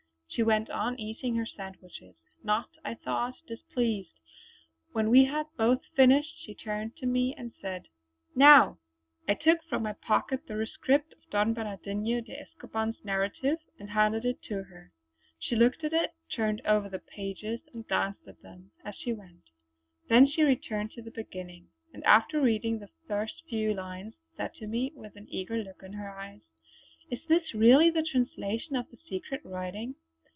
[0.33, 4.17] She went on eating her sandwiches, not, I thought, displeased.
[4.93, 7.89] When we had both finished she turned to me and said:
[8.33, 8.77] "Now!"
[9.27, 14.23] I took from my pocket the rescript of Don Bernardino de Escoban's narrative and handed
[14.23, 14.93] it to her.
[15.37, 19.43] She looked at it, turned over the pages, and glanced at them as she went.
[20.07, 24.67] Then she returned to the beginning, and after reading the first few lines, said to
[24.67, 26.39] me with an eager look in her eyes:
[27.09, 29.95] "Is this really the translation of the secret writing?